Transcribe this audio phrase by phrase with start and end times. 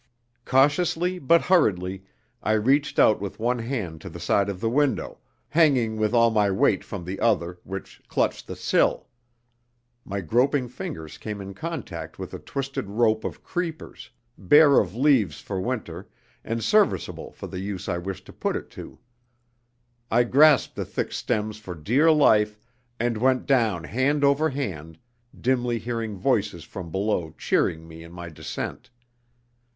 [0.45, 2.03] Cautiously but hurriedly
[2.41, 6.31] I reached out with one hand to the side of the window, hanging with all
[6.31, 9.09] my weight from the other, which clutched the sill.
[10.03, 14.09] My groping fingers came in contact with a twisted rope of creepers;
[14.39, 16.09] bare of leaves for winter,
[16.43, 18.97] and serviceable for the use I wished to put it to.
[20.09, 22.57] I grasped the thick stems for dear life,
[22.99, 24.97] and went down hand over hand,
[25.39, 28.89] dimly hearing voices from below cheering me in my descent.